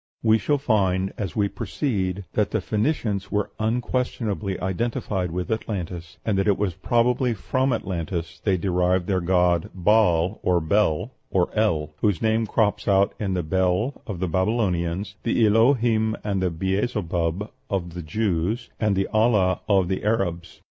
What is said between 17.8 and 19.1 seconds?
the Jews, and the